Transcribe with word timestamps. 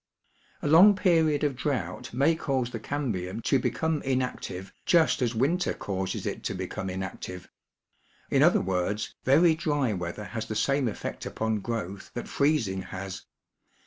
A 0.63 0.67
long 0.67 0.95
period 0.95 1.43
of 1.43 1.55
drought 1.55 2.11
may 2.11 2.35
cause 2.35 2.71
the 2.71 2.79
cambium 2.79 3.39
to 3.43 3.59
become 3.59 4.01
inactive 4.01 4.73
just 4.83 5.21
as 5.21 5.35
winter 5.35 5.75
causes 5.75 6.25
it 6.25 6.41
to 6.45 6.55
become 6.55 6.89
inactive; 6.89 7.47
in 8.31 8.41
other 8.41 8.61
words, 8.61 9.13
very 9.25 9.53
dry 9.53 9.93
weather 9.93 10.23
has 10.23 10.47
the 10.47 10.55
same 10.55 10.87
effect 10.87 11.27
upon 11.27 11.59
growth 11.59 12.09
that 12.15 12.27
freezing 12.27 12.81
has. 12.81 13.27